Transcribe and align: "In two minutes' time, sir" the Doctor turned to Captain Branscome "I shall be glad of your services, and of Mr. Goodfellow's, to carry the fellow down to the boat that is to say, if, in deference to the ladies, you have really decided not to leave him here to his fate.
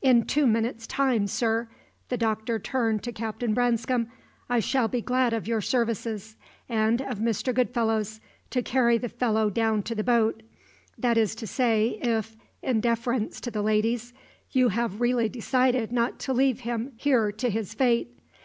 "In 0.00 0.26
two 0.26 0.46
minutes' 0.46 0.86
time, 0.86 1.26
sir" 1.26 1.68
the 2.08 2.16
Doctor 2.16 2.56
turned 2.60 3.02
to 3.02 3.10
Captain 3.10 3.52
Branscome 3.52 4.06
"I 4.48 4.60
shall 4.60 4.86
be 4.86 5.00
glad 5.00 5.32
of 5.32 5.48
your 5.48 5.60
services, 5.60 6.36
and 6.68 7.00
of 7.02 7.18
Mr. 7.18 7.52
Goodfellow's, 7.52 8.20
to 8.50 8.62
carry 8.62 8.96
the 8.96 9.08
fellow 9.08 9.50
down 9.50 9.82
to 9.82 9.96
the 9.96 10.04
boat 10.04 10.44
that 10.96 11.18
is 11.18 11.34
to 11.34 11.48
say, 11.48 11.98
if, 12.00 12.36
in 12.62 12.80
deference 12.80 13.40
to 13.40 13.50
the 13.50 13.60
ladies, 13.62 14.12
you 14.52 14.68
have 14.68 15.00
really 15.00 15.28
decided 15.28 15.90
not 15.90 16.20
to 16.20 16.32
leave 16.32 16.60
him 16.60 16.92
here 16.96 17.32
to 17.32 17.50
his 17.50 17.74
fate. 17.74 18.16